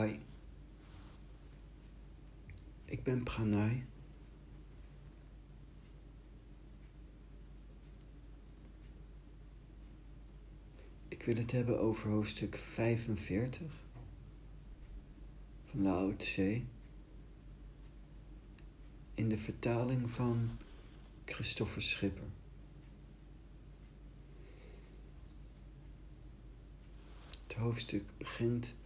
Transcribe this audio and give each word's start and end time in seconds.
Hoi, 0.00 0.20
ik 2.84 3.02
ben 3.02 3.22
Pranay. 3.22 3.86
Ik 11.08 11.22
wil 11.22 11.36
het 11.36 11.52
hebben 11.52 11.80
over 11.80 12.10
hoofdstuk 12.10 12.56
45 12.56 13.72
van 15.64 15.82
Lao 15.82 16.16
Tse 16.16 16.62
in 19.14 19.28
de 19.28 19.36
vertaling 19.36 20.10
van 20.10 20.58
Christopher 21.24 21.82
Schipper. 21.82 22.28
Het 27.46 27.56
hoofdstuk 27.56 28.04
begint 28.18 28.78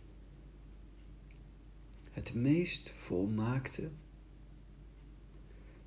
het 2.15 2.35
meest 2.35 2.93
volmaakte 2.97 3.91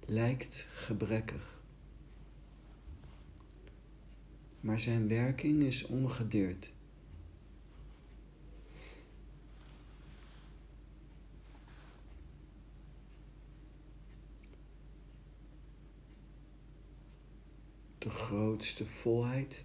lijkt 0.06 0.66
gebrekkig, 0.70 1.62
maar 4.60 4.80
zijn 4.80 5.08
werking 5.08 5.64
is 5.64 5.86
ongedeerd. 5.86 6.72
De 17.98 18.10
grootste 18.10 18.86
volheid 18.86 19.64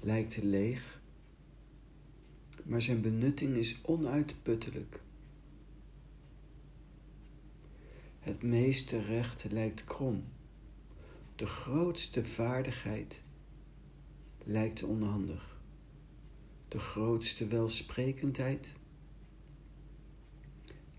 lijkt 0.00 0.42
leeg, 0.42 1.00
maar 2.64 2.82
zijn 2.82 3.00
benutting 3.00 3.56
is 3.56 3.78
onuitputtelijk. 3.82 5.00
Het 8.20 8.42
meeste 8.42 9.02
recht 9.02 9.46
lijkt 9.50 9.84
krom. 9.84 10.24
De 11.36 11.46
grootste 11.46 12.24
vaardigheid 12.24 13.22
lijkt 14.44 14.82
onhandig. 14.82 15.60
De 16.68 16.78
grootste 16.78 17.46
welsprekendheid 17.46 18.76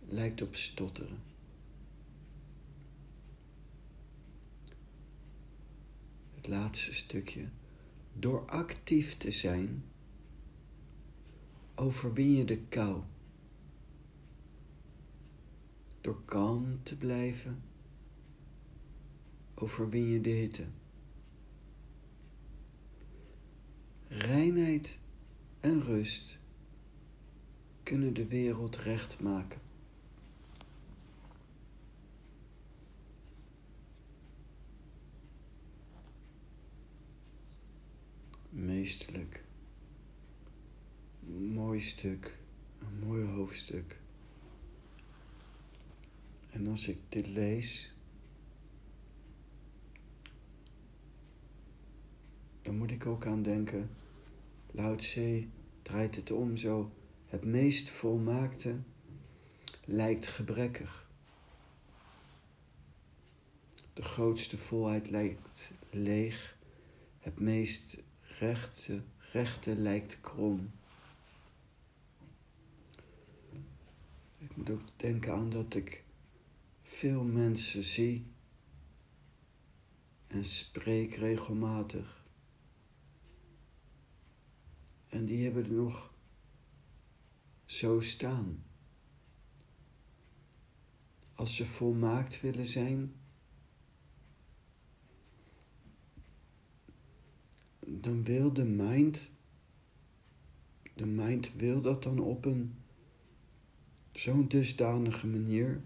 lijkt 0.08 0.42
op 0.42 0.56
stotteren. 0.56 1.24
Het 6.36 6.48
laatste 6.48 6.94
stukje. 6.94 7.48
Door 8.14 8.50
actief 8.50 9.18
te 9.18 9.32
zijn, 9.32 9.84
overwin 11.76 12.32
je 12.36 12.46
de 12.46 12.58
kou. 12.58 13.02
Door 16.02 16.22
kalm 16.26 16.84
te 16.84 16.98
blijven, 16.98 17.64
overwin 19.56 20.06
je 20.06 20.22
de 20.22 20.30
hitte. 20.30 20.66
Reinheid 24.08 25.00
en 25.60 25.82
rust 25.82 26.40
kunnen 27.84 28.14
de 28.14 28.28
wereld 28.28 28.76
recht 28.76 29.20
maken. 29.20 29.62
Meestelijk. 38.50 39.44
Mooi 41.54 41.80
stuk, 41.80 42.38
een 42.80 43.08
mooi 43.08 43.26
hoofdstuk. 43.26 44.01
En 46.52 46.68
als 46.68 46.88
ik 46.88 46.98
dit 47.10 47.28
lees, 47.28 47.94
dan 52.62 52.78
moet 52.78 52.92
ik 52.92 53.06
ook 53.06 53.26
aan 53.26 53.42
denken, 53.42 53.90
Lao 54.72 54.96
Tse 54.96 55.48
draait 55.82 56.16
het 56.16 56.32
om 56.32 56.58
zo, 56.58 56.92
het 57.26 57.46
meest 57.46 57.90
volmaakte 57.90 58.76
lijkt 59.86 60.28
gebrekkig. 60.28 61.10
De 63.94 64.02
grootste 64.02 64.58
volheid 64.58 65.10
lijkt 65.10 65.72
leeg, 65.90 66.58
het 67.20 67.40
meest 67.40 68.02
rechte, 68.22 69.02
rechte 69.32 69.76
lijkt 69.76 70.22
krom. 70.22 70.72
Ik 74.38 74.56
moet 74.56 74.70
ook 74.70 74.82
denken 74.96 75.34
aan 75.34 75.50
dat 75.50 75.76
ik 75.76 76.04
veel 76.92 77.24
mensen 77.24 77.84
zie 77.84 78.26
en 80.28 80.46
spreek 80.46 81.16
regelmatig. 81.16 82.26
En 85.08 85.26
die 85.26 85.44
hebben 85.44 85.64
er 85.64 85.72
nog 85.72 86.14
zo 87.66 88.00
staan. 88.00 88.64
Als 91.34 91.56
ze 91.56 91.66
volmaakt 91.66 92.42
willen 92.42 92.66
zijn, 92.66 93.14
dan 97.80 98.24
wil 98.24 98.54
de 98.54 98.66
mind, 98.66 99.32
de 100.96 101.06
mind 101.06 101.54
wil 101.54 101.82
dat 101.82 102.04
dan 102.04 102.20
op 102.20 102.46
een 102.46 102.76
zo'n 104.12 104.48
dusdanige 104.48 105.28
manier 105.28 105.82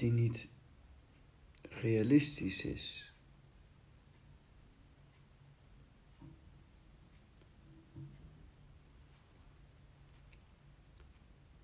die 0.00 0.12
niet 0.12 0.48
realistisch 1.62 2.64
is. 2.64 3.14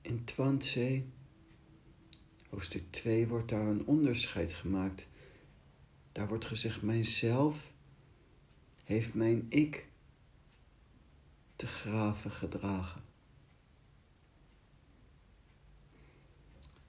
In 0.01 0.25
Twantse, 0.25 1.05
hoofdstuk 2.49 2.91
2, 2.91 3.27
wordt 3.27 3.49
daar 3.49 3.67
een 3.67 3.87
onderscheid 3.87 4.53
gemaakt. 4.53 5.09
Daar 6.13 6.29
wordt 6.29 6.45
gezegd, 6.45 6.83
mijzelf 6.83 7.73
heeft 8.85 9.15
mijn 9.15 9.47
ik 9.49 9.89
te 11.57 11.67
graven 11.67 12.31
gedragen. 12.31 13.06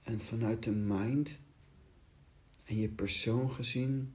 En 0.08 0.20
vanuit 0.20 0.62
de 0.62 0.70
mind 0.70 1.40
en 2.64 2.76
je 2.76 2.88
persoon 2.88 3.50
gezien 3.50 4.14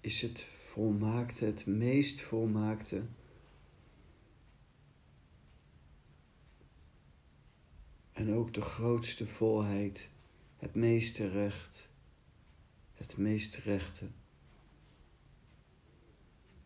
is 0.00 0.22
het 0.22 0.42
volmaakte, 0.42 1.44
het 1.44 1.66
meest 1.66 2.20
volmaakte. 2.20 3.06
En 8.12 8.32
ook 8.32 8.54
de 8.54 8.60
grootste 8.60 9.26
volheid, 9.26 10.10
het 10.56 10.74
meeste 10.74 11.28
recht, 11.28 11.90
het 12.92 13.16
meest 13.16 13.56
rechte. 13.56 14.08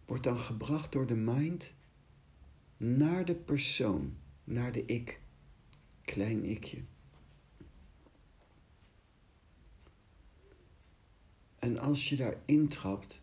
Wordt 0.04 0.24
dan 0.24 0.38
gebracht 0.38 0.92
door 0.92 1.06
de 1.06 1.16
mind 1.16 1.74
naar 2.76 3.24
de 3.24 3.34
persoon, 3.34 4.16
naar 4.44 4.72
de 4.72 4.84
ik, 4.84 5.20
klein 6.02 6.44
ikje. 6.44 6.84
En 11.58 11.78
als 11.78 12.08
je 12.08 12.16
daar 12.16 12.36
intrapt, 12.44 13.22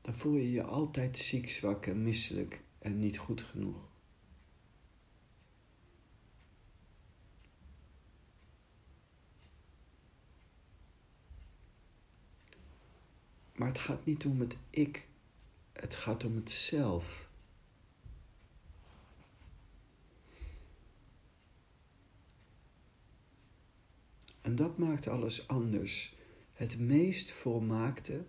dan 0.00 0.14
voel 0.14 0.34
je 0.34 0.50
je 0.50 0.62
altijd 0.62 1.18
ziek, 1.18 1.50
zwak 1.50 1.86
en 1.86 2.02
misselijk 2.02 2.62
en 2.78 2.98
niet 2.98 3.18
goed 3.18 3.42
genoeg. 3.42 3.88
Maar 13.54 13.68
het 13.68 13.78
gaat 13.78 14.04
niet 14.04 14.24
om 14.24 14.40
het 14.40 14.56
ik, 14.70 15.08
het 15.72 15.94
gaat 15.94 16.24
om 16.24 16.36
het 16.36 16.50
zelf. 16.50 17.25
En 24.46 24.56
dat 24.56 24.78
maakt 24.78 25.08
alles 25.08 25.48
anders. 25.48 26.14
Het 26.52 26.78
meest 26.78 27.32
volmaakte 27.32 28.24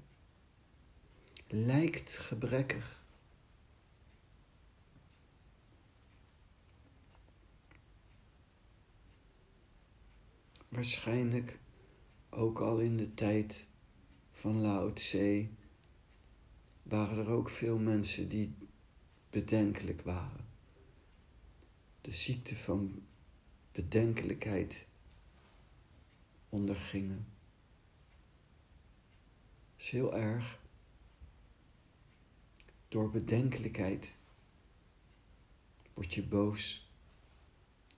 lijkt 1.48 2.18
gebrekkig. 2.18 3.04
Waarschijnlijk 10.68 11.60
ook 12.30 12.60
al 12.60 12.80
in 12.80 12.98
de 12.98 13.14
tijd 13.14 13.68
van 14.32 14.62
Lao 14.62 14.94
Tse 14.94 15.48
waren 16.84 17.18
er 17.18 17.30
ook 17.30 17.50
veel 17.50 17.78
mensen 17.78 18.30
die 18.30 18.56
bedenkelijk 19.30 20.02
waren. 20.02 20.48
De 22.02 22.12
ziekte 22.12 22.56
van 22.56 23.02
bedenkelijkheid 23.72 24.87
ondergingen. 26.58 27.28
Dat 29.76 29.86
heel 29.86 30.16
erg. 30.16 30.60
Door 32.88 33.10
bedenkelijkheid 33.10 34.18
word 35.94 36.14
je 36.14 36.24
boos, 36.24 36.92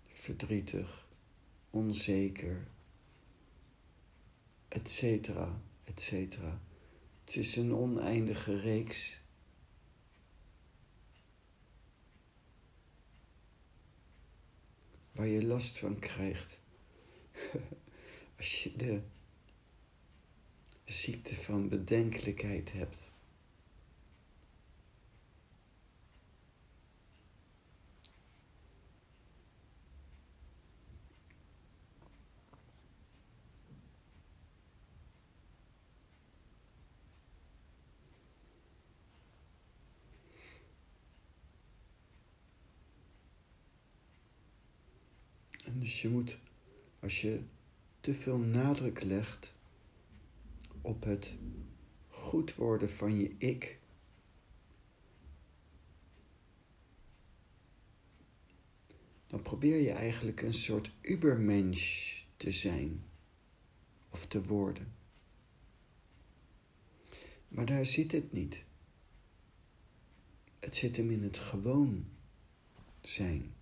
verdrietig, 0.07 1.07
onzeker, 1.69 2.67
etc. 4.67 5.03
etc. 5.83 6.37
Het 7.23 7.35
is 7.35 7.55
een 7.55 7.73
oneindige 7.73 8.59
reeks. 8.59 9.21
Waar 15.11 15.27
je 15.27 15.43
last 15.43 15.79
van 15.79 15.99
krijgt. 15.99 16.61
Als 18.39 18.63
je 18.63 18.75
de 18.75 19.01
ziekte 20.85 21.35
van 21.35 21.69
bedenkelijkheid 21.69 22.71
hebt. 22.71 23.11
En 45.65 45.79
dus 45.79 46.01
je 46.01 46.09
moet, 46.09 46.39
als 46.99 47.21
je 47.21 47.43
te 47.99 48.13
veel 48.13 48.37
nadruk 48.37 49.03
legt 49.03 49.55
op 50.81 51.03
het 51.03 51.37
goed 52.07 52.55
worden 52.55 52.89
van 52.89 53.17
je 53.17 53.35
ik, 53.37 53.79
dan 59.27 59.41
probeer 59.41 59.77
je 59.77 59.91
eigenlijk 59.91 60.41
een 60.41 60.53
soort 60.53 60.91
ubermensch 61.01 62.21
te 62.37 62.51
zijn 62.51 63.03
of 64.09 64.25
te 64.25 64.43
worden. 64.43 64.93
Maar 67.47 67.65
daar 67.65 67.85
zit 67.85 68.11
het 68.11 68.31
niet. 68.31 68.65
Het 70.59 70.75
zit 70.75 70.97
hem 70.97 71.11
in 71.11 71.23
het 71.23 71.37
gewoon 71.37 72.05
zijn. 73.01 73.53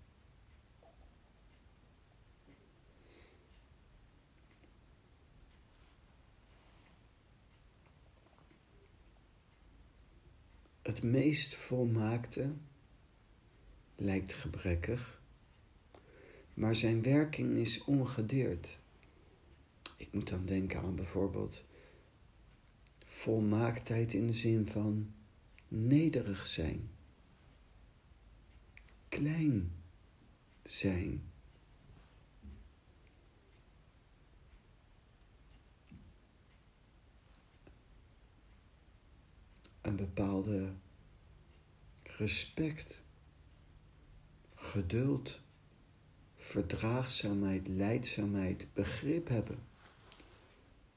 Het 10.98 11.06
meest 11.06 11.56
volmaakte 11.56 12.54
lijkt 13.96 14.34
gebrekkig, 14.34 15.22
maar 16.54 16.76
zijn 16.76 17.02
werking 17.02 17.58
is 17.58 17.84
ongedeerd. 17.84 18.80
Ik 19.98 20.12
moet 20.12 20.30
dan 20.30 20.46
denken 20.46 20.80
aan 20.80 20.96
bijvoorbeeld 20.96 21.64
volmaaktheid 23.06 24.14
in 24.14 24.28
de 24.28 24.34
zin 24.34 24.68
van 24.68 25.14
nederig 25.68 26.48
zijn, 26.48 26.90
klein 29.10 29.72
zijn. 30.64 31.22
een 39.82 39.96
bepaalde 39.96 40.74
respect, 42.18 43.04
geduld, 44.56 45.42
verdraagzaamheid, 46.36 47.68
leidzaamheid, 47.68 48.68
begrip 48.74 49.28
hebben 49.28 49.60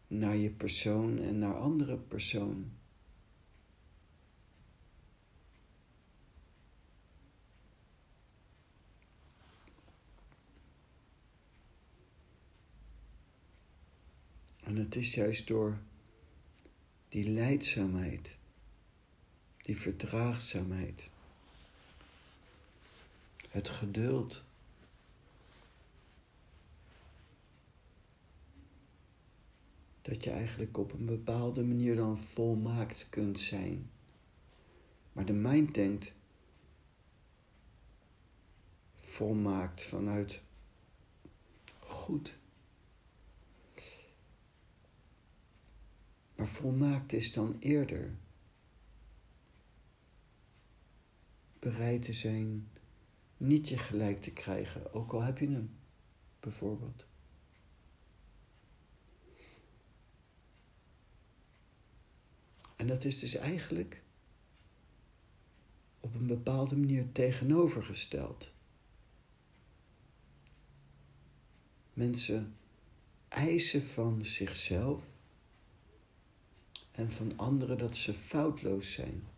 naar 0.06 0.37
je 0.37 0.50
persoon 0.50 1.19
en 1.19 1.38
naar 1.38 1.58
andere 1.58 1.96
personen. 1.96 2.78
En 14.61 14.76
het 14.76 14.96
is 14.96 15.14
juist 15.14 15.46
door 15.46 15.78
die 17.08 17.28
leidzaamheid 17.31 18.39
die 19.70 19.78
verdraagzaamheid, 19.78 21.11
het 23.49 23.69
geduld. 23.69 24.44
Dat 30.02 30.25
je 30.25 30.31
eigenlijk 30.31 30.78
op 30.78 30.93
een 30.93 31.06
bepaalde 31.06 31.64
manier 31.64 31.96
dan 31.96 32.19
volmaakt 32.19 33.06
kunt 33.11 33.38
zijn. 33.38 33.90
Maar 35.12 35.25
de 35.25 35.32
mind 35.32 35.75
denkt 35.75 36.14
volmaakt 38.94 39.84
vanuit 39.84 40.43
goed. 41.78 42.38
Maar 46.34 46.46
volmaakt 46.46 47.12
is 47.12 47.32
dan 47.32 47.56
eerder 47.61 48.19
bereid 51.60 52.02
te 52.02 52.12
zijn 52.12 52.68
niet 53.36 53.68
je 53.68 53.78
gelijk 53.78 54.20
te 54.20 54.32
krijgen, 54.32 54.92
ook 54.92 55.12
al 55.12 55.22
heb 55.22 55.38
je 55.38 55.48
hem, 55.48 55.76
bijvoorbeeld. 56.40 57.06
En 62.76 62.86
dat 62.86 63.04
is 63.04 63.18
dus 63.18 63.34
eigenlijk 63.34 64.02
op 66.00 66.14
een 66.14 66.26
bepaalde 66.26 66.76
manier 66.76 67.12
tegenovergesteld. 67.12 68.52
Mensen 71.92 72.56
eisen 73.28 73.82
van 73.82 74.25
zichzelf 74.25 75.04
en 76.90 77.12
van 77.12 77.32
anderen 77.37 77.78
dat 77.78 77.96
ze 77.96 78.14
foutloos 78.14 78.92
zijn. 78.92 79.29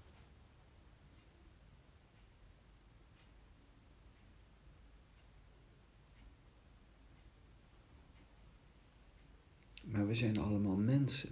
Maar 9.92 10.06
we 10.06 10.14
zijn 10.14 10.38
allemaal 10.38 10.76
mensen. 10.76 11.30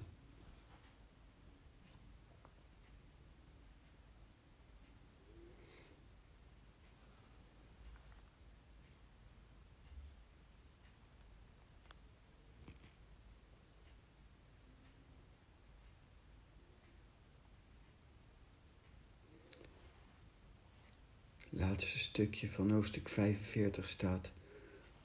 laatste 21.51 21.99
stukje 21.99 22.49
van 22.49 22.71
hoofdstuk 22.71 23.09
45 23.09 23.89
staat: 23.89 24.33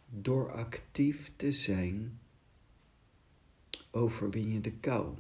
Door 0.10 0.52
actief 0.52 1.32
te 1.36 1.52
zijn 1.52 2.20
overwin 3.96 4.52
je 4.52 4.62
de 4.62 4.72
kou. 4.72 5.16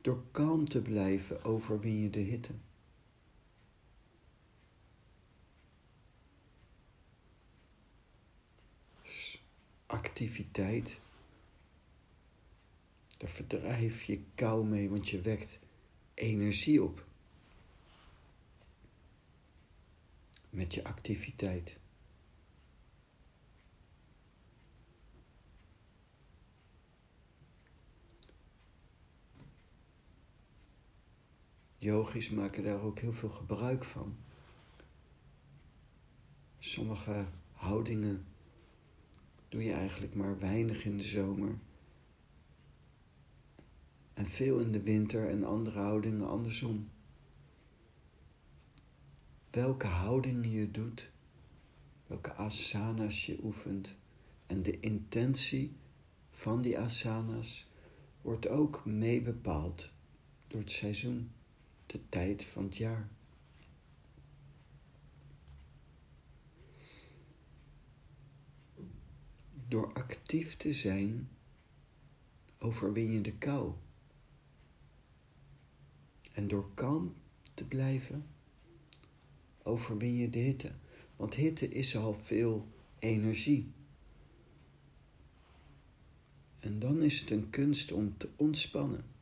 Door 0.00 0.22
kalm 0.30 0.68
te 0.68 0.82
blijven 0.82 1.44
overwin 1.44 1.98
je 1.98 2.10
de 2.10 2.20
hitte. 2.20 2.52
activiteit, 9.86 11.00
daar 13.18 13.30
verdrijf 13.30 14.02
je 14.02 14.24
kou 14.34 14.66
mee, 14.66 14.90
want 14.90 15.08
je 15.08 15.20
wekt 15.20 15.58
energie 16.14 16.82
op. 16.82 17.06
Met 20.50 20.74
je 20.74 20.84
activiteit. 20.84 21.78
Yogis 31.84 32.30
maken 32.30 32.64
daar 32.64 32.80
ook 32.80 32.98
heel 32.98 33.12
veel 33.12 33.28
gebruik 33.28 33.84
van. 33.84 34.16
Sommige 36.58 37.26
houdingen 37.52 38.26
doe 39.48 39.64
je 39.64 39.72
eigenlijk 39.72 40.14
maar 40.14 40.38
weinig 40.38 40.84
in 40.84 40.96
de 40.96 41.02
zomer. 41.02 41.58
En 44.14 44.26
veel 44.26 44.58
in 44.58 44.72
de 44.72 44.82
winter 44.82 45.28
en 45.28 45.44
andere 45.44 45.78
houdingen 45.78 46.28
andersom. 46.28 46.90
Welke 49.50 49.86
houdingen 49.86 50.50
je 50.50 50.70
doet, 50.70 51.10
welke 52.06 52.32
asanas 52.32 53.26
je 53.26 53.38
oefent 53.42 53.96
en 54.46 54.62
de 54.62 54.80
intentie 54.80 55.76
van 56.30 56.62
die 56.62 56.78
asanas 56.78 57.70
wordt 58.20 58.48
ook 58.48 58.84
mee 58.84 59.22
bepaald 59.22 59.92
door 60.46 60.60
het 60.60 60.70
seizoen, 60.70 61.30
de 61.86 62.00
tijd 62.08 62.44
van 62.44 62.64
het 62.64 62.76
jaar. 62.76 63.08
Door 69.68 69.92
actief 69.92 70.56
te 70.56 70.72
zijn, 70.72 71.28
overwin 72.58 73.12
je 73.12 73.20
de 73.20 73.34
kou. 73.34 73.72
En 76.32 76.48
door 76.48 76.74
kalm 76.74 77.14
te 77.54 77.64
blijven, 77.64 78.26
overwin 79.62 80.16
je 80.16 80.30
de 80.30 80.38
hitte. 80.38 80.72
Want 81.16 81.34
hitte 81.34 81.68
is 81.68 81.96
al 81.96 82.14
veel 82.14 82.68
energie. 82.98 83.72
En 86.60 86.78
dan 86.78 87.02
is 87.02 87.20
het 87.20 87.30
een 87.30 87.50
kunst 87.50 87.92
om 87.92 88.16
te 88.16 88.28
ontspannen. 88.36 89.13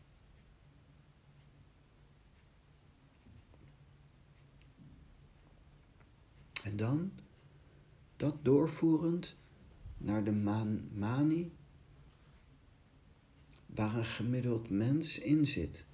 En 6.62 6.76
dan 6.76 7.12
dat 8.16 8.44
doorvoerend 8.44 9.36
naar 9.96 10.24
de 10.24 10.32
man, 10.32 10.88
mani, 10.94 11.52
waar 13.66 13.96
een 13.96 14.04
gemiddeld 14.04 14.70
mens 14.70 15.18
in 15.18 15.46
zit. 15.46 15.86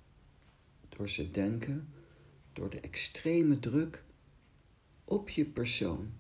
Door 0.89 1.09
zijn 1.09 1.33
denken, 1.33 1.89
door 2.53 2.71
de 2.71 2.81
extreme 2.81 3.59
druk 3.59 4.05
op 5.05 5.29
je 5.29 5.45
persoon. 5.45 6.13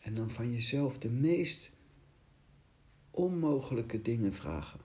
En 0.00 0.14
dan 0.14 0.30
van 0.30 0.52
jezelf 0.52 0.98
de 0.98 1.10
meest 1.10 1.72
onmogelijke 3.10 4.02
dingen 4.02 4.34
vragen. 4.34 4.80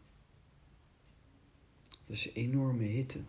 Dus 2.05 2.33
enorme 2.33 2.83
hitte, 2.83 3.19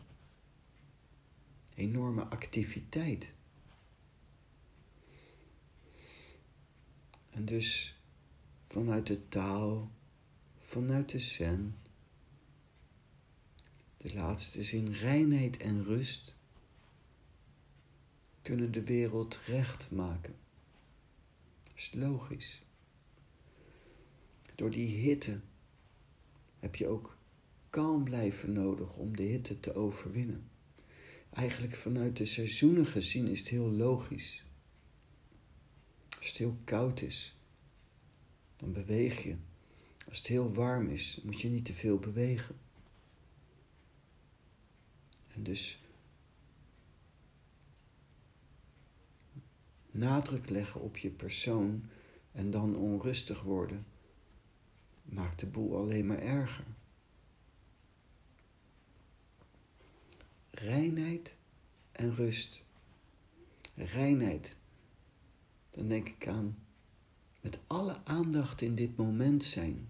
enorme 1.74 2.24
activiteit. 2.24 3.32
En 7.30 7.44
dus 7.44 8.00
vanuit 8.62 9.06
de 9.06 9.28
taal, 9.28 9.90
vanuit 10.58 11.10
de 11.10 11.18
zen, 11.18 11.76
de 13.96 14.14
laatste 14.14 14.62
zin 14.62 14.92
reinheid 14.92 15.56
en 15.56 15.84
rust, 15.84 16.36
kunnen 18.42 18.72
de 18.72 18.82
wereld 18.82 19.40
recht 19.46 19.90
maken. 19.90 20.34
Dat 21.62 21.72
is 21.76 21.92
logisch. 21.92 22.62
Door 24.54 24.70
die 24.70 24.96
hitte 24.96 25.40
heb 26.58 26.76
je 26.76 26.86
ook 26.86 27.16
kalm 27.70 28.04
blijven 28.04 28.52
nodig 28.52 28.96
om 28.96 29.16
de 29.16 29.22
hitte 29.22 29.60
te 29.60 29.74
overwinnen. 29.74 30.50
Eigenlijk 31.32 31.76
vanuit 31.76 32.16
de 32.16 32.24
seizoenen 32.24 32.86
gezien 32.86 33.28
is 33.28 33.38
het 33.38 33.48
heel 33.48 33.70
logisch. 33.70 34.44
Als 36.18 36.28
het 36.28 36.36
heel 36.36 36.56
koud 36.64 37.00
is, 37.00 37.36
dan 38.56 38.72
beweeg 38.72 39.22
je. 39.22 39.36
Als 40.08 40.18
het 40.18 40.26
heel 40.26 40.52
warm 40.52 40.88
is, 40.88 41.20
moet 41.22 41.40
je 41.40 41.48
niet 41.48 41.64
te 41.64 41.74
veel 41.74 41.98
bewegen. 41.98 42.56
En 45.34 45.42
dus 45.42 45.82
nadruk 49.90 50.50
leggen 50.50 50.80
op 50.80 50.96
je 50.96 51.10
persoon 51.10 51.84
en 52.32 52.50
dan 52.50 52.76
onrustig 52.76 53.42
worden, 53.42 53.86
maakt 55.02 55.40
de 55.40 55.46
boel 55.46 55.76
alleen 55.76 56.06
maar 56.06 56.22
erger. 56.22 56.64
Reinheid 60.62 61.36
en 61.92 62.14
rust. 62.14 62.64
Reinheid, 63.74 64.56
dan 65.70 65.88
denk 65.88 66.08
ik 66.08 66.28
aan 66.28 66.58
met 67.40 67.58
alle 67.66 68.04
aandacht 68.04 68.60
in 68.60 68.74
dit 68.74 68.96
moment 68.96 69.44
zijn. 69.44 69.88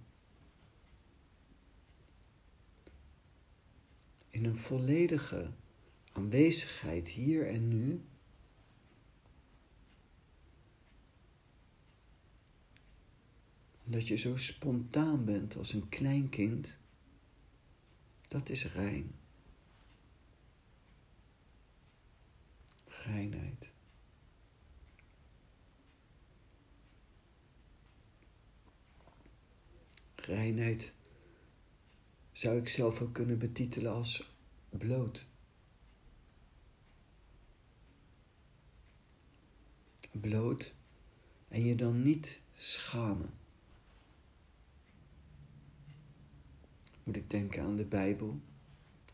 In 4.30 4.44
een 4.44 4.56
volledige 4.56 5.52
aanwezigheid 6.12 7.08
hier 7.08 7.46
en 7.46 7.68
nu 7.68 8.04
dat 13.84 14.08
je 14.08 14.16
zo 14.16 14.36
spontaan 14.36 15.24
bent 15.24 15.56
als 15.56 15.72
een 15.72 15.88
klein 15.88 16.28
kind, 16.28 16.78
dat 18.28 18.48
is 18.48 18.72
rein. 18.72 19.21
Reinheid. 23.04 23.70
Reinheid 30.14 30.92
zou 32.32 32.58
ik 32.58 32.68
zelf 32.68 33.00
ook 33.00 33.14
kunnen 33.14 33.38
betitelen 33.38 33.92
als 33.92 34.34
bloot. 34.68 35.26
Bloot 40.10 40.74
en 41.48 41.64
je 41.64 41.74
dan 41.74 42.02
niet 42.02 42.42
schamen. 42.52 43.40
moet 47.04 47.16
ik 47.16 47.30
denken 47.30 47.62
aan 47.62 47.76
de 47.76 47.84
Bijbel. 47.84 48.40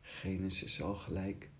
Genesis 0.01 0.83
al 0.83 0.95
gelijk. 0.95 1.51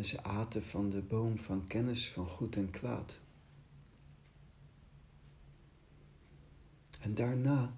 En 0.00 0.06
ze 0.06 0.22
aten 0.22 0.62
van 0.62 0.90
de 0.90 1.02
boom 1.02 1.38
van 1.38 1.66
kennis 1.66 2.10
van 2.10 2.26
goed 2.26 2.56
en 2.56 2.70
kwaad. 2.70 3.20
En 7.00 7.14
daarna 7.14 7.76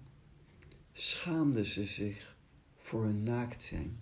schaamden 0.92 1.66
ze 1.66 1.84
zich 1.84 2.36
voor 2.76 3.04
hun 3.04 3.22
naakt 3.22 3.62
zijn. 3.62 4.00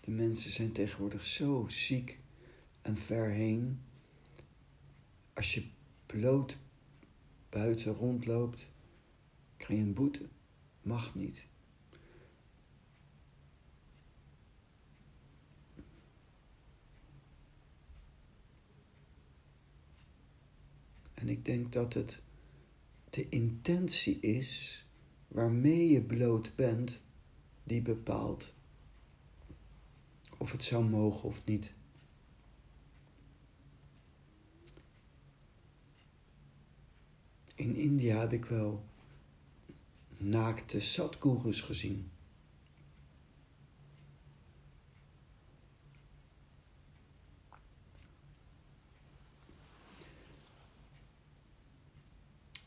De 0.00 0.10
mensen 0.10 0.50
zijn 0.50 0.72
tegenwoordig 0.72 1.24
zo 1.24 1.66
ziek 1.68 2.18
en 2.82 2.96
ver 2.96 3.30
heen. 3.30 3.80
Als 5.34 5.54
je 5.54 5.64
bloot 6.06 6.58
buiten 7.48 7.94
rondloopt, 7.94 8.70
krijg 9.56 9.80
je 9.80 9.86
een 9.86 9.94
boete. 9.94 10.28
Mag 10.82 11.14
niet. 11.14 11.49
En 21.20 21.28
ik 21.28 21.44
denk 21.44 21.72
dat 21.72 21.94
het 21.94 22.22
de 23.10 23.28
intentie 23.28 24.20
is 24.20 24.84
waarmee 25.28 25.88
je 25.88 26.02
bloot 26.02 26.52
bent, 26.56 27.02
die 27.64 27.82
bepaalt 27.82 28.54
of 30.38 30.52
het 30.52 30.64
zou 30.64 30.84
mogen 30.84 31.28
of 31.28 31.44
niet. 31.44 31.74
In 37.54 37.74
India 37.74 38.18
heb 38.18 38.32
ik 38.32 38.44
wel 38.44 38.84
naakte 40.18 40.80
satgurus 40.80 41.60
gezien. 41.60 42.10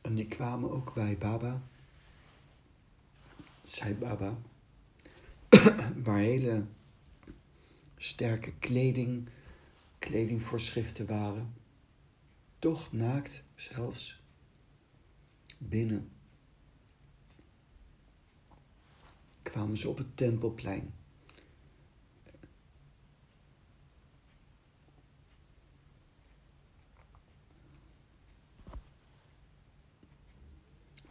En 0.04 0.16
die 0.16 0.28
kwamen 0.28 0.72
ook 0.72 0.94
bij 0.94 1.18
Baba, 1.18 1.62
zei 3.62 3.94
Baba, 3.94 4.38
waar 6.06 6.20
hele 6.20 6.66
sterke 7.98 8.54
kleding, 8.60 9.30
kledingvoorschriften 10.00 11.06
waren, 11.06 11.54
toch 12.60 12.92
naakt 12.92 13.44
zelfs 13.56 14.22
binnen 15.58 16.12
kwamen 19.54 19.78
ze 19.78 19.90
op 19.90 19.98
het 19.98 20.18
tempelplein. 20.18 20.94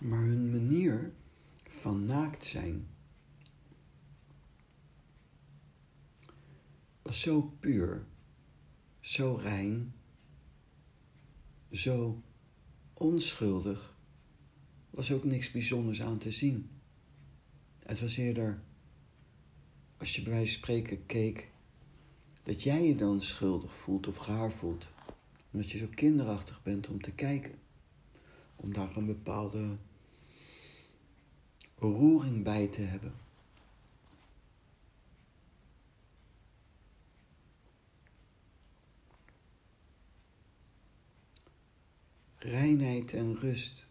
Maar 0.03 0.23
hun 0.23 0.51
manier 0.51 1.13
van 1.65 2.03
naakt 2.03 2.45
zijn 2.45 2.87
was 7.03 7.21
zo 7.21 7.43
puur, 7.61 8.07
zo 9.01 9.35
rein, 9.35 9.95
zo 11.71 12.23
onschuldig, 12.95 13.97
was 14.91 15.13
ook 15.13 15.25
niks 15.25 15.51
bijzonders 15.51 16.03
aan 16.03 16.19
te 16.19 16.31
zien. 16.31 16.71
Het 17.79 18.01
was 18.01 18.17
eerder, 18.17 18.63
als 19.97 20.17
je 20.17 20.23
bij 20.23 20.33
wijze 20.33 20.53
van 20.53 20.61
spreken 20.63 21.07
keek, 21.07 21.51
dat 22.43 22.63
jij 22.63 22.87
je 22.87 22.97
dan 22.97 23.21
schuldig 23.21 23.75
voelt 23.75 24.07
of 24.07 24.27
raar 24.27 24.53
voelt. 24.53 24.91
Omdat 25.53 25.71
je 25.71 25.79
zo 25.79 25.87
kinderachtig 25.95 26.63
bent 26.63 26.89
om 26.89 27.01
te 27.01 27.13
kijken. 27.13 27.55
Om 28.57 28.73
daar 28.73 28.97
een 28.97 29.07
bepaalde 29.07 29.77
roering 31.87 32.45
bij 32.45 32.67
te 32.67 32.83
hebben. 32.83 33.15
Reinheid 42.37 43.13
en 43.13 43.37
rust. 43.37 43.87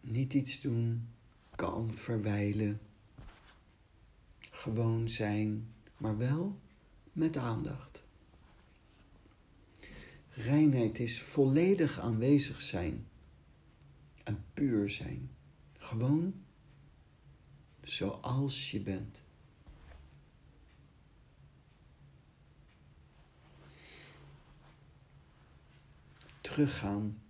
Niet 0.00 0.34
iets 0.34 0.60
doen, 0.60 1.08
kan 1.54 1.94
verwijlen. 1.94 2.80
Gewoon 4.50 5.08
zijn, 5.08 5.74
maar 5.96 6.16
wel 6.18 6.58
met 7.12 7.36
aandacht. 7.36 8.02
Reinheid 10.30 10.98
is 10.98 11.22
volledig 11.22 12.00
aanwezig 12.00 12.60
zijn 12.60 13.06
en 14.24 14.44
puur 14.52 14.90
zijn. 14.90 15.30
Gewoon 15.72 16.44
zoals 17.82 18.70
je 18.70 18.80
bent. 18.80 19.22
Teruggaan, 26.40 27.22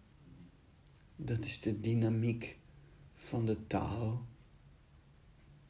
dat 1.17 1.45
is 1.45 1.61
de 1.61 1.81
dynamiek 1.81 2.59
van 3.13 3.47
de 3.47 3.67
taal. 3.67 4.27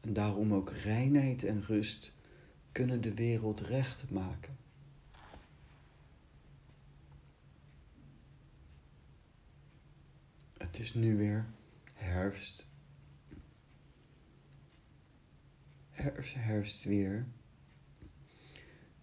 En 0.01 0.13
daarom 0.13 0.55
ook 0.55 0.71
reinheid 0.71 1.45
en 1.45 1.63
rust 1.63 2.15
kunnen 2.73 3.01
de 3.01 3.15
wereld 3.15 3.61
recht 3.61 4.11
maken. 4.11 4.64
Het 10.75 10.83
is 10.83 10.95
nu 10.95 11.17
weer 11.17 11.47
herfst. 11.93 12.67
Herfst, 15.91 16.35
herfst 16.35 16.85
weer. 16.85 17.27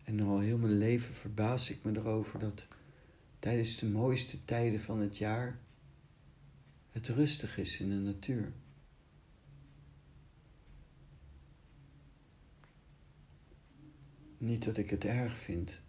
En 0.04 0.20
al 0.20 0.40
heel 0.40 0.58
mijn 0.58 0.78
leven 0.78 1.14
verbaas 1.14 1.70
ik 1.70 1.84
me 1.84 1.92
erover 1.96 2.40
dat 2.40 2.68
tijdens 3.40 3.78
de 3.78 3.90
mooiste 3.90 4.46
tijden 4.46 4.82
van 4.82 5.00
het 5.00 5.18
jaar 5.18 5.60
het 6.90 7.08
rustig 7.08 7.58
is 7.58 7.80
in 7.80 7.90
de 7.90 7.96
natuur. 7.96 8.54
Niet 14.38 14.66
dat 14.66 14.78
ik 14.78 14.90
het 14.90 15.06
erg 15.06 15.38
vind. 15.38 15.82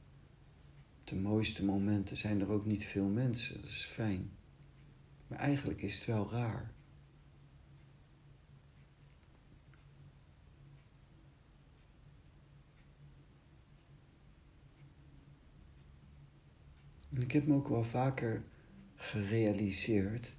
De 1.04 1.16
mooiste 1.16 1.64
momenten 1.64 2.16
zijn 2.16 2.40
er 2.40 2.50
ook 2.50 2.66
niet 2.66 2.84
veel 2.84 3.08
mensen, 3.08 3.60
dat 3.60 3.70
is 3.70 3.84
fijn. 3.84 4.30
Maar 5.32 5.40
eigenlijk 5.40 5.82
is 5.82 5.94
het 5.94 6.04
wel 6.04 6.30
raar. 6.30 6.72
En 17.08 17.22
ik 17.22 17.32
heb 17.32 17.46
me 17.46 17.54
ook 17.54 17.68
wel 17.68 17.84
vaker 17.84 18.44
gerealiseerd 18.94 20.34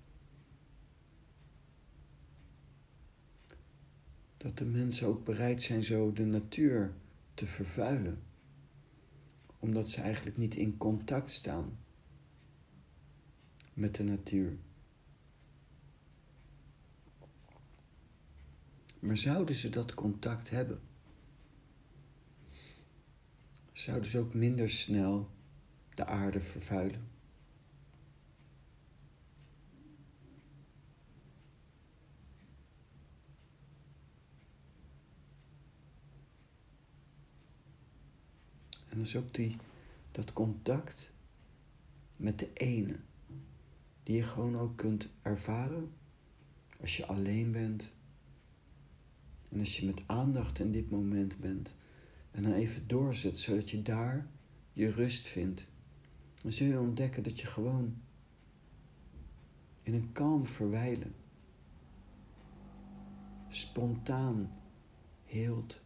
dat 4.38 4.58
de 4.58 4.66
mensen 4.66 5.08
ook 5.08 5.26
bereid 5.26 5.62
zijn 5.62 5.84
zo 5.84 6.12
de 6.12 6.26
natuur 6.26 6.94
te 7.34 7.46
vervuilen, 7.46 8.22
omdat 9.60 9.90
ze 9.90 10.02
eigenlijk 10.02 10.38
niet 10.38 10.56
in 10.56 10.78
contact 10.78 11.32
staan 11.32 11.78
met 13.74 13.96
de 13.96 14.04
natuur. 14.04 14.58
Maar 19.04 19.18
zouden 19.18 19.56
ze 19.56 19.70
dat 19.70 19.94
contact 19.94 20.50
hebben? 20.50 20.82
Zouden 23.72 24.10
ze 24.10 24.18
ook 24.18 24.34
minder 24.34 24.70
snel 24.70 25.30
de 25.96 26.06
aarde 26.06 26.40
vervuilen? 26.40 27.08
En 38.90 38.98
dat 38.98 39.06
is 39.06 39.16
ook 39.16 39.34
die, 39.34 39.58
dat 40.12 40.34
contact 40.34 41.12
met 42.16 42.40
de 42.40 42.54
ene, 42.54 43.00
die 44.04 44.16
je 44.16 44.24
gewoon 44.24 44.58
ook 44.58 44.78
kunt 44.78 45.10
ervaren 45.22 45.94
als 46.80 46.98
je 46.98 47.06
alleen 47.06 47.52
bent 47.52 47.94
en 49.54 49.60
als 49.60 49.78
je 49.78 49.86
met 49.86 50.02
aandacht 50.06 50.60
in 50.60 50.72
dit 50.72 50.90
moment 50.90 51.40
bent 51.40 51.76
en 52.32 52.44
dan 52.44 52.54
even 52.54 52.88
doorzet, 52.88 53.40
zodat 53.40 53.70
je 53.70 53.82
daar 53.82 54.28
je 54.74 54.90
rust 54.90 55.28
vindt, 55.28 55.72
dan 56.42 56.52
zul 56.52 56.68
je 56.68 56.80
ontdekken 56.80 57.24
dat 57.24 57.40
je 57.40 57.48
gewoon 57.48 57.96
in 59.82 59.94
een 59.94 60.12
kalm 60.12 60.46
verwijlen, 60.46 61.16
spontaan 63.50 64.52
heelt. 65.24 65.82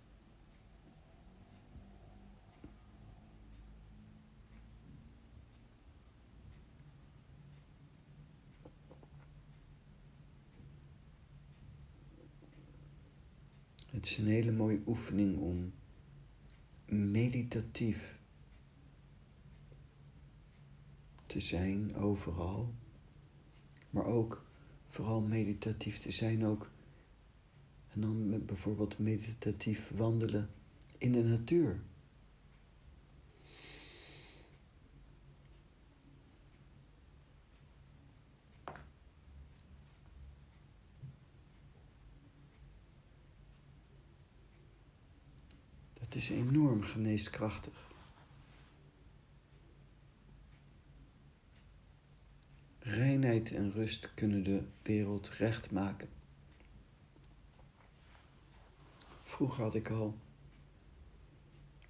Het 14.08 14.18
is 14.18 14.24
een 14.24 14.32
hele 14.32 14.52
mooie 14.52 14.82
oefening 14.86 15.38
om 15.38 15.74
meditatief 16.86 18.20
te 21.26 21.40
zijn 21.40 21.96
overal, 21.96 22.74
maar 23.90 24.06
ook 24.06 24.46
vooral 24.88 25.22
meditatief 25.22 25.98
te 25.98 26.12
zijn 26.12 26.46
ook 26.46 26.72
en 27.88 28.02
dan 28.02 28.30
met 28.30 28.46
bijvoorbeeld 28.46 29.00
meditatief 29.00 29.92
wandelen 29.96 30.50
in 30.98 31.12
de 31.12 31.24
natuur. 31.24 31.80
Is 46.18 46.30
enorm 46.30 46.84
geneeskrachtig. 46.84 47.92
Reinheid 52.80 53.52
en 53.54 53.72
rust 53.72 54.14
kunnen 54.14 54.44
de 54.44 54.64
wereld 54.82 55.30
recht 55.30 55.72
maken. 55.72 56.10
Vroeger 59.24 59.64
had 59.64 59.76
ik 59.76 59.90
al 59.90 60.18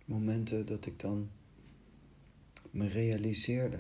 momenten 0.06 0.66
dat 0.66 0.86
ik 0.86 1.00
dan 1.00 1.30
me 2.70 2.88
realiseerde 2.88 3.80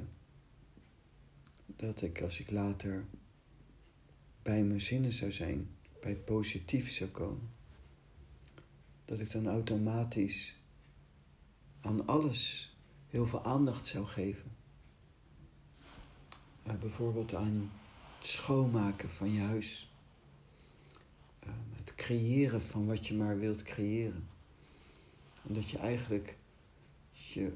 dat 1.66 2.02
ik 2.02 2.22
als 2.22 2.40
ik 2.40 2.52
later 2.52 3.06
bij 4.42 4.64
mijn 4.64 4.82
zinnen 4.82 5.12
zou 5.12 5.32
zijn, 5.32 5.70
bij 6.02 6.16
positief 6.16 6.90
zou 6.90 7.10
komen, 7.10 7.57
dat 9.08 9.20
ik 9.20 9.32
dan 9.32 9.48
automatisch 9.48 10.56
aan 11.82 12.08
alles 12.08 12.72
heel 13.08 13.26
veel 13.26 13.44
aandacht 13.44 13.88
zou 13.88 14.06
geven. 14.06 14.56
Bijvoorbeeld 16.80 17.36
aan 17.36 17.72
het 18.18 18.28
schoonmaken 18.28 19.10
van 19.10 19.32
je 19.32 19.40
huis, 19.40 19.92
uh, 21.44 21.50
het 21.76 21.96
creëren 21.96 22.62
van 22.62 22.86
wat 22.86 23.08
je 23.08 23.14
maar 23.14 23.40
wilt 23.40 23.64
creëren. 23.64 24.28
Omdat 25.44 25.70
je 25.70 25.78
eigenlijk 25.78 26.38
je 27.12 27.54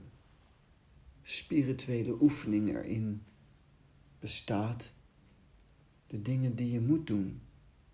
spirituele 1.23 2.21
oefening 2.21 2.69
erin 2.69 3.23
bestaat. 4.19 4.93
De 6.07 6.21
dingen 6.21 6.55
die 6.55 6.71
je 6.71 6.81
moet 6.81 7.07
doen, 7.07 7.41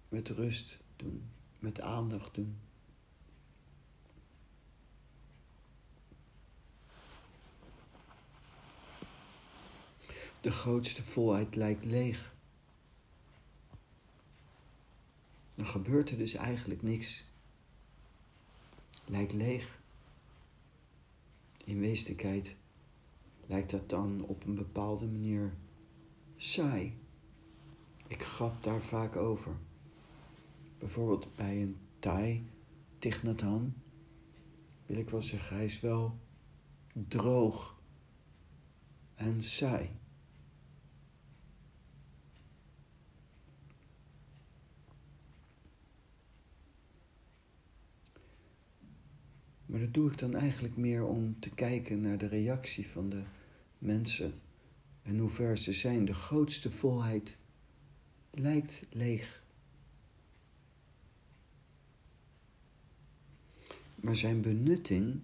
met 0.10 0.30
rust 0.30 0.80
doen, 0.96 1.24
met 1.60 1.82
aandacht 1.82 2.36
doen. 2.36 2.56
De 10.48 10.54
grootste 10.54 11.04
volheid 11.04 11.56
lijkt 11.56 11.86
leeg. 11.86 12.36
Dan 15.56 15.66
gebeurt 15.66 16.10
er 16.10 16.18
dus 16.18 16.34
eigenlijk 16.34 16.82
niks. 16.82 17.26
Lijkt 19.06 19.34
leeg. 19.34 19.80
In 21.64 21.80
wezenlijkheid 21.80 22.56
lijkt 23.46 23.72
dat 23.72 23.90
dan 23.90 24.26
op 24.26 24.46
een 24.46 24.56
bepaalde 24.56 25.06
manier 25.06 25.54
saai. 26.38 26.98
Ik 28.08 28.24
grap 28.24 28.64
daar 28.64 28.82
vaak 28.82 29.16
over. 29.16 29.56
Bijvoorbeeld 30.80 31.36
bij 31.36 31.62
een 31.62 31.78
Thai, 32.00 32.50
Thich 33.00 33.22
wil 33.22 34.98
ik 34.98 35.10
wel 35.10 35.22
zeggen, 35.22 35.56
hij 35.56 35.66
is 35.66 35.80
wel 35.80 36.18
droog 37.08 37.80
en 39.16 39.42
saai. 39.42 39.90
Maar 49.68 49.80
dat 49.80 49.94
doe 49.94 50.12
ik 50.12 50.18
dan 50.18 50.36
eigenlijk 50.36 50.78
meer 50.78 51.06
om 51.06 51.40
te 51.40 51.50
kijken 51.50 52.02
naar 52.02 52.18
de 52.18 52.28
reactie 52.28 52.88
van 52.88 53.10
de 53.10 53.24
mensen 53.78 54.34
en 55.04 55.18
hoe 55.18 55.30
ver 55.30 55.58
ze 55.58 55.74
zijn. 55.74 56.06
De 56.06 56.14
grootste 56.14 56.72
volheid 56.72 57.38
lijkt 58.32 58.86
leeg. 58.90 59.44
Maar 63.96 64.16
zijn 64.16 64.42
benutting 64.42 65.22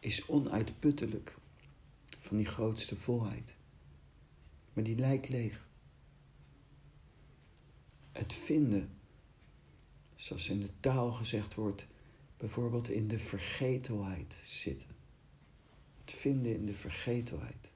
is 0.00 0.28
onuitputtelijk 0.28 1.36
van 2.18 2.36
die 2.36 2.46
grootste 2.46 2.96
volheid. 2.96 3.54
Maar 4.72 4.84
die 4.84 4.96
lijkt 4.96 5.28
leeg. 5.28 5.66
Het 8.12 8.32
vinden, 8.32 8.88
zoals 10.14 10.48
in 10.48 10.60
de 10.60 10.70
taal 10.80 11.12
gezegd 11.12 11.54
wordt, 11.54 11.86
bijvoorbeeld 12.36 12.88
in 12.88 13.08
de 13.08 13.18
vergetelheid 13.18 14.38
zitten. 14.42 14.88
Het 16.00 16.14
vinden 16.14 16.54
in 16.54 16.66
de 16.66 16.74
vergetelheid. 16.74 17.70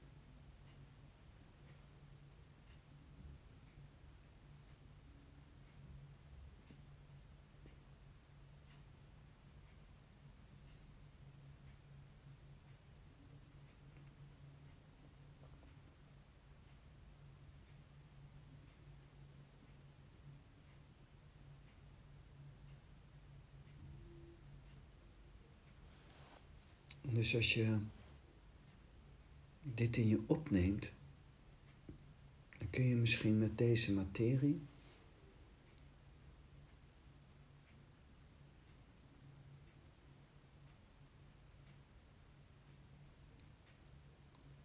Dus 27.13 27.35
als 27.35 27.53
je 27.53 27.77
dit 29.63 29.97
in 29.97 30.07
je 30.07 30.19
opneemt, 30.27 30.91
dan 32.57 32.69
kun 32.69 32.83
je 32.83 32.95
misschien 32.95 33.37
met 33.37 33.57
deze 33.57 33.93
materie 33.93 34.61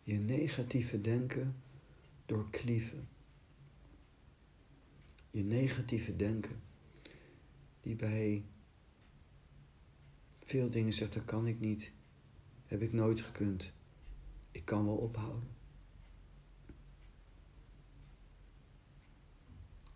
je 0.07 0.19
negatieve 0.19 1.01
denken 1.01 1.57
doorklieven. 2.27 3.09
Je 5.31 5.43
negatieve 5.43 6.17
denken, 6.17 6.63
die 7.81 7.97
bij 7.97 8.45
veel 10.33 10.71
dingen 10.71 10.93
zegt, 10.93 11.13
dat 11.13 11.25
kan 11.25 11.47
ik 11.47 11.61
niet, 11.61 11.93
heb 12.67 12.83
ik 12.83 12.93
nooit 12.93 13.21
gekund. 13.21 13.73
Ik 14.51 14.65
kan 14.65 14.85
wel 14.85 14.97
ophouden. 14.97 15.49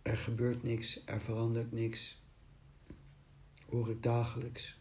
Er 0.01 0.17
gebeurt 0.17 0.63
niks, 0.63 1.05
er 1.05 1.21
verandert 1.21 1.71
niks. 1.71 2.21
Hoor 3.69 3.89
ik 3.89 4.03
dagelijks 4.03 4.79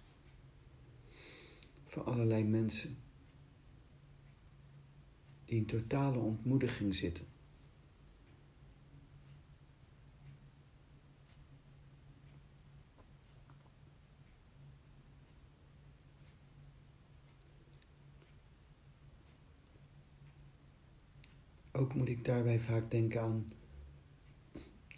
van 1.86 2.04
allerlei 2.04 2.44
mensen 2.44 2.98
die 5.44 5.58
in 5.58 5.66
totale 5.66 6.18
ontmoediging 6.18 6.94
zitten. 6.94 7.29
Ook 21.72 21.94
moet 21.94 22.08
ik 22.08 22.24
daarbij 22.24 22.60
vaak 22.60 22.90
denken 22.90 23.20
aan 23.20 23.52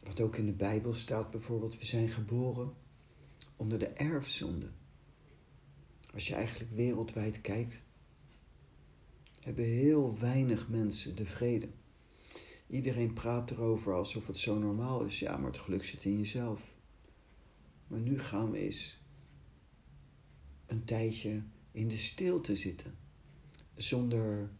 wat 0.02 0.20
ook 0.20 0.37
in 0.37 0.46
de 0.46 0.52
Bijbel 0.52 0.94
staat, 0.94 1.30
bijvoorbeeld, 1.30 1.78
we 1.78 1.87
zijn 1.87 2.08
geboren 2.08 2.72
onder 3.56 3.78
de 3.78 3.87
erfzonde. 3.87 4.70
Als 6.12 6.26
je 6.26 6.35
eigenlijk 6.35 6.70
wereldwijd 6.70 7.40
kijkt, 7.40 7.82
hebben 9.40 9.64
heel 9.64 10.18
weinig 10.18 10.68
mensen 10.68 11.16
de 11.16 11.26
vrede. 11.26 11.68
Iedereen 12.66 13.12
praat 13.12 13.50
erover 13.50 13.94
alsof 13.94 14.26
het 14.26 14.38
zo 14.38 14.58
normaal 14.58 15.04
is. 15.04 15.18
Ja, 15.18 15.37
maar 15.37 15.50
het 15.50 15.61
geluk 15.61 15.85
zit 15.85 16.04
in 16.04 16.16
jezelf. 16.16 16.74
Maar 17.87 18.00
nu 18.00 18.18
gaan 18.18 18.50
we 18.50 18.58
eens 18.58 19.00
een 20.66 20.85
tijdje 20.85 21.42
in 21.72 21.88
de 21.88 21.96
stilte 21.96 22.56
zitten. 22.56 22.98
Zonder 23.74 24.50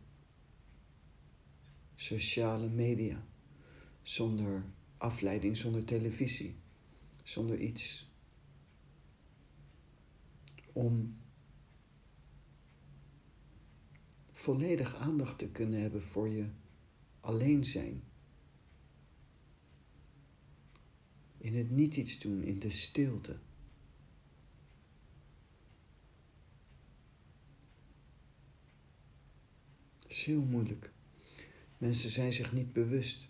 sociale 2.03 2.69
media, 2.69 3.27
zonder 4.03 4.65
afleiding, 4.97 5.57
zonder 5.57 5.85
televisie, 5.85 6.57
zonder 7.25 7.59
iets. 7.59 8.11
Om 10.73 11.17
volledig 14.33 14.95
aandacht 14.95 15.38
te 15.38 15.49
kunnen 15.49 15.81
hebben 15.81 16.03
voor 16.03 16.29
je 16.29 16.47
alleen 17.21 17.65
zijn. 17.65 18.03
In 21.38 21.57
het 21.57 21.71
niet 21.71 21.97
iets 21.97 22.19
doen, 22.19 22.43
in 22.43 22.59
de 22.59 22.71
stilte. 22.71 23.38
heel 30.25 30.43
moeilijk. 30.43 30.93
Mensen 31.83 32.11
zijn 32.11 32.33
zich 32.33 32.53
niet 32.53 32.73
bewust 32.73 33.29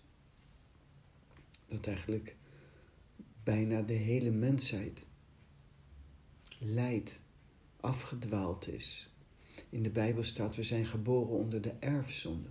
dat 1.67 1.87
eigenlijk 1.87 2.35
bijna 3.43 3.81
de 3.81 3.93
hele 3.93 4.31
mensheid 4.31 5.07
lijdt, 6.59 7.21
afgedwaald 7.79 8.67
is. 8.67 9.13
In 9.69 9.83
de 9.83 9.89
Bijbel 9.89 10.23
staat, 10.23 10.55
we 10.55 10.63
zijn 10.63 10.85
geboren 10.85 11.35
onder 11.35 11.61
de 11.61 11.69
erfzonde. 11.69 12.49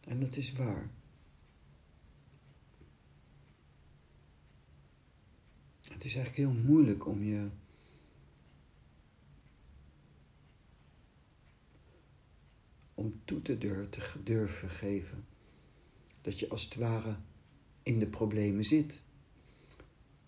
En 0.00 0.20
dat 0.20 0.36
is 0.36 0.52
waar. 0.52 0.90
Het 5.82 6.04
is 6.04 6.14
eigenlijk 6.14 6.36
heel 6.36 6.62
moeilijk 6.64 7.06
om 7.06 7.22
je 7.22 7.48
om 13.00 13.20
toe 13.24 13.42
te 13.42 13.58
durven, 14.24 14.70
geven. 14.70 15.24
Dat 16.20 16.38
je 16.38 16.48
als 16.48 16.64
het 16.64 16.74
ware 16.74 17.16
in 17.82 17.98
de 17.98 18.06
problemen 18.06 18.64
zit. 18.64 19.04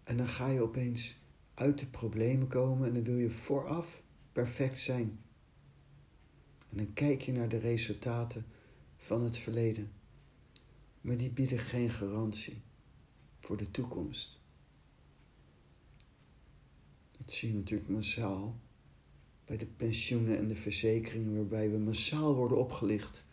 En 0.04 0.16
dan 0.16 0.28
ga 0.28 0.48
je 0.48 0.60
opeens 0.60 1.20
uit 1.54 1.78
de 1.78 1.86
problemen 1.86 2.48
komen 2.48 2.88
en 2.88 2.94
dan 2.94 3.02
wil 3.02 3.16
je 3.16 3.30
vooraf 3.30 4.02
perfect 4.32 4.78
zijn. 4.78 5.20
En 6.70 6.76
dan 6.76 6.92
kijk 6.92 7.22
je 7.22 7.32
naar 7.32 7.48
de 7.48 7.58
resultaten 7.58 8.46
van 8.96 9.24
het 9.24 9.38
verleden. 9.38 9.92
maar 11.00 11.16
die 11.16 11.30
bieden 11.30 11.58
geen 11.58 11.90
garantie 11.90 12.62
voor 13.38 13.56
de 13.56 13.70
toekomst. 13.70 14.40
Dat 17.18 17.32
zie 17.32 17.48
je 17.48 17.54
natuurlijk 17.54 17.88
massaal 17.88 18.60
bij 19.52 19.60
de 19.60 19.66
pensioenen 19.76 20.38
en 20.38 20.48
de 20.48 20.54
verzekeringen, 20.54 21.36
waarbij 21.36 21.70
we 21.70 21.78
massaal 21.78 22.34
worden 22.34 22.58
opgelicht 22.58 23.24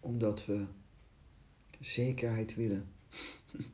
omdat 0.00 0.46
we 0.46 0.66
zekerheid 1.78 2.54
willen. 2.54 2.88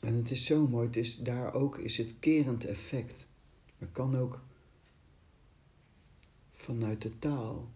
En 0.00 0.14
het 0.14 0.30
is 0.30 0.44
zo 0.44 0.66
mooi, 0.66 0.86
het 0.86 0.96
is, 0.96 1.18
daar 1.18 1.54
ook 1.54 1.78
is 1.78 1.98
het 1.98 2.18
kerend 2.18 2.64
effect. 2.64 3.26
Maar 3.78 3.88
kan 3.88 4.16
ook 4.16 4.42
vanuit 6.52 7.02
de 7.02 7.18
taal. 7.18 7.70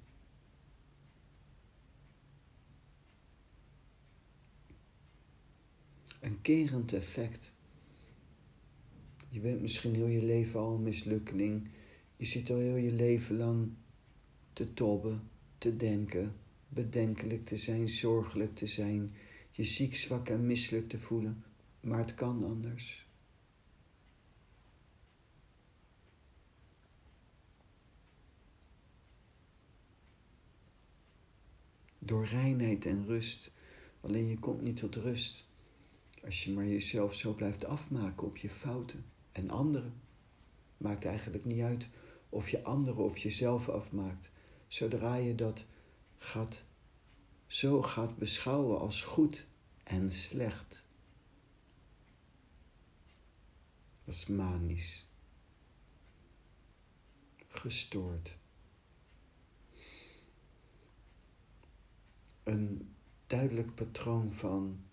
Een 6.20 6.40
kerend 6.42 6.92
effect. 6.92 7.52
Je 9.28 9.40
bent 9.40 9.60
misschien 9.60 9.94
heel 9.94 10.06
je 10.06 10.22
leven 10.22 10.60
al 10.60 10.74
een 10.74 10.82
mislukking. 10.82 11.68
Je 12.16 12.24
zit 12.24 12.50
al 12.50 12.56
heel 12.56 12.76
je 12.76 12.92
leven 12.92 13.36
lang 13.36 13.72
te 14.52 14.74
tobben, 14.74 15.22
te 15.58 15.76
denken, 15.76 16.34
bedenkelijk 16.68 17.44
te 17.44 17.56
zijn, 17.56 17.88
zorgelijk 17.88 18.54
te 18.54 18.66
zijn, 18.66 19.14
je 19.50 19.64
ziek, 19.64 19.96
zwak 19.96 20.28
en 20.28 20.46
misselijk 20.46 20.88
te 20.88 20.98
voelen. 20.98 21.44
Maar 21.80 21.98
het 21.98 22.14
kan 22.14 22.44
anders. 22.44 23.08
Door 31.98 32.24
reinheid 32.24 32.86
en 32.86 33.06
rust. 33.06 33.52
Alleen 34.00 34.26
je 34.26 34.38
komt 34.38 34.62
niet 34.62 34.76
tot 34.76 34.94
rust 34.94 35.49
als 36.24 36.44
je 36.44 36.52
maar 36.52 36.66
jezelf 36.66 37.14
zo 37.14 37.34
blijft 37.34 37.64
afmaken 37.64 38.26
op 38.26 38.36
je 38.36 38.50
fouten 38.50 39.04
en 39.32 39.50
anderen. 39.50 40.00
Maakt 40.76 41.04
eigenlijk 41.04 41.44
niet 41.44 41.62
uit 41.62 41.88
of 42.28 42.48
je 42.48 42.62
anderen 42.62 43.04
of 43.04 43.18
jezelf 43.18 43.68
afmaakt. 43.68 44.30
Zodra 44.66 45.14
je 45.14 45.34
dat 45.34 45.64
gaat, 46.18 46.64
zo 47.46 47.82
gaat 47.82 48.16
beschouwen 48.16 48.78
als 48.78 49.02
goed 49.02 49.46
en 49.82 50.12
slecht. 50.12 50.84
Dat 54.04 54.14
is 54.14 54.26
manisch. 54.26 55.06
Gestoord. 57.48 58.38
Een 62.42 62.94
duidelijk 63.26 63.74
patroon 63.74 64.32
van 64.32 64.84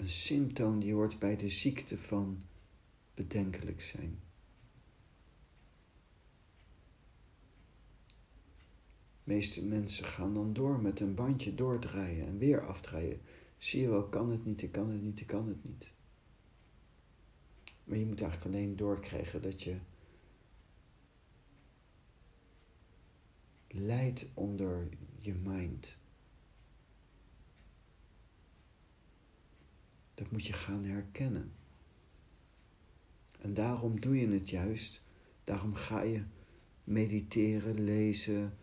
een 0.00 0.08
symptoom 0.08 0.80
die 0.80 0.92
hoort 0.92 1.18
bij 1.18 1.36
de 1.36 1.48
ziekte 1.48 1.98
van 1.98 2.42
bedenkelijk 3.14 3.80
zijn. 3.80 4.18
De 9.24 9.36
meeste 9.36 9.66
mensen 9.66 10.04
gaan 10.04 10.34
dan 10.34 10.52
door 10.52 10.80
met 10.80 11.00
een 11.00 11.14
bandje 11.14 11.54
doordraaien 11.54 12.26
en 12.26 12.38
weer 12.38 12.66
afdraaien. 12.66 13.20
Zie 13.58 13.80
je 13.80 13.88
wel, 13.88 14.08
kan 14.08 14.30
het 14.30 14.44
niet, 14.44 14.62
ik 14.62 14.72
kan 14.72 14.90
het 14.90 15.02
niet, 15.02 15.20
ik 15.20 15.26
kan 15.26 15.48
het 15.48 15.64
niet. 15.64 15.90
Maar 17.84 17.98
je 17.98 18.06
moet 18.06 18.20
eigenlijk 18.20 18.54
alleen 18.54 18.76
doorkrijgen 18.76 19.42
dat 19.42 19.62
je 19.62 19.76
lijdt 23.68 24.26
onder 24.34 24.88
je 25.20 25.34
mind. 25.34 25.96
Dat 30.20 30.30
moet 30.30 30.46
je 30.46 30.52
gaan 30.52 30.84
herkennen. 30.84 31.52
En 33.38 33.54
daarom 33.54 34.00
doe 34.00 34.20
je 34.20 34.28
het 34.28 34.50
juist. 34.50 35.02
Daarom 35.44 35.74
ga 35.74 36.00
je 36.00 36.22
mediteren, 36.84 37.84
lezen, 37.84 38.56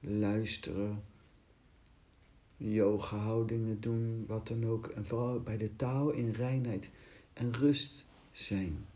luisteren, 0.00 1.04
yoga 2.56 3.16
houdingen 3.16 3.80
doen, 3.80 4.24
wat 4.26 4.48
dan 4.48 4.66
ook. 4.66 4.86
En 4.86 5.06
vooral 5.06 5.40
bij 5.40 5.56
de 5.56 5.76
taal 5.76 6.10
in 6.10 6.30
reinheid 6.30 6.90
en 7.32 7.52
rust 7.52 8.06
zijn. 8.30 8.86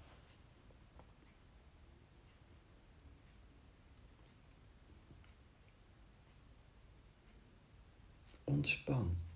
Ontspan. 8.44 9.29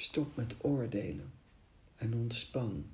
Stop 0.00 0.36
met 0.36 0.54
oordelen 0.64 1.32
en 1.96 2.14
ontspan. 2.14 2.86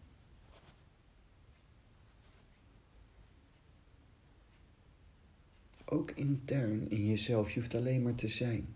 Ook 5.85 6.11
intern 6.11 6.91
in 6.91 7.07
jezelf, 7.07 7.51
je 7.51 7.61
hoeft 7.61 7.75
alleen 7.75 8.03
maar 8.03 8.15
te 8.15 8.29
zijn. 8.29 8.75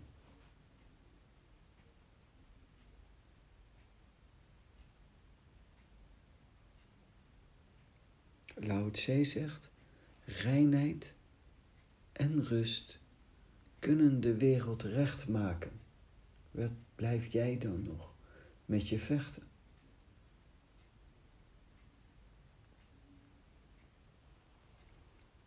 Lao 8.55 8.91
Tse 8.91 9.23
zegt, 9.23 9.69
reinheid 10.25 11.15
en 12.11 12.43
rust 12.43 12.99
kunnen 13.79 14.21
de 14.21 14.37
wereld 14.37 14.83
recht 14.83 15.27
maken. 15.27 15.71
Wat 16.51 16.71
blijf 16.95 17.31
jij 17.31 17.57
dan 17.57 17.81
nog 17.81 18.10
met 18.65 18.89
je 18.89 18.99
vechten? 18.99 19.43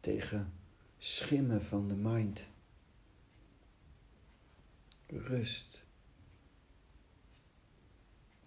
Tegen 0.00 0.52
schimmen 0.98 1.62
van 1.62 1.88
de 1.88 1.96
mind. 1.96 2.50
Rust. 5.06 5.86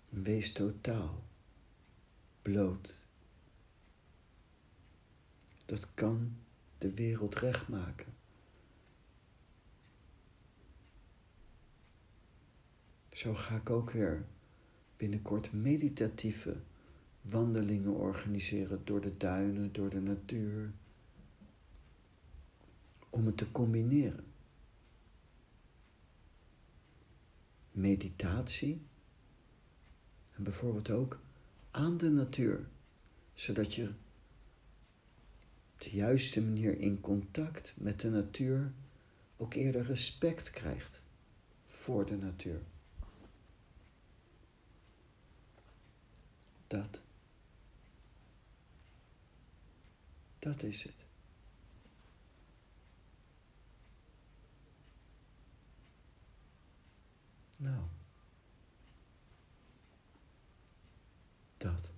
Wees 0.10 0.52
totaal 0.52 1.24
bloot. 2.42 3.06
Dat 5.66 5.94
kan 5.94 6.38
de 6.78 6.94
wereld 6.94 7.36
recht 7.36 7.68
maken. 7.68 8.16
Zo 13.12 13.34
ga 13.34 13.56
ik 13.56 13.70
ook 13.70 13.92
weer 13.92 14.26
binnenkort 14.98 15.54
meditatieve 15.54 16.56
wandelingen 17.22 17.94
organiseren 17.94 18.82
door 18.84 19.02
de 19.02 19.18
duinen, 19.18 19.74
door 19.74 19.90
de 19.90 20.02
natuur 20.02 20.72
om 23.10 23.26
het 23.26 23.38
te 23.38 23.52
combineren. 23.52 24.26
Meditatie 27.72 28.82
en 30.34 30.44
bijvoorbeeld 30.44 30.92
ook 30.92 31.20
aan 31.72 31.98
de 31.98 32.10
natuur, 32.10 32.68
zodat 33.34 33.76
je 33.76 33.88
op 35.74 35.82
de 35.82 35.90
juiste 35.90 36.42
manier 36.42 36.80
in 36.80 37.02
contact 37.02 37.74
met 37.78 38.00
de 38.00 38.10
natuur 38.10 38.74
ook 39.38 39.54
eerder 39.54 39.84
respect 39.84 40.50
krijgt 40.50 41.04
voor 41.64 42.06
de 42.06 42.18
natuur. 42.18 42.62
Dat. 46.68 47.02
Dat 50.40 50.64
is 50.64 50.84
het. 50.84 51.06
Nou. 57.58 57.84
Dat. 61.58 61.97